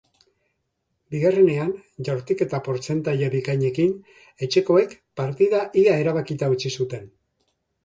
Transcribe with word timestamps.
Bigarrenean, 1.15 1.69
jaurtiketa 2.07 2.61
portzentaia 2.69 3.29
bikainekin, 3.35 3.93
etxekoek 4.49 4.99
partida 5.23 5.63
ia 5.85 6.01
erabakita 6.07 6.53
utzi 6.57 6.75
zuten. 6.75 7.09